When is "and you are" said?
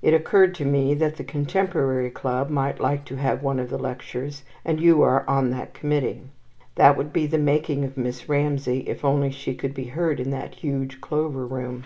4.64-5.28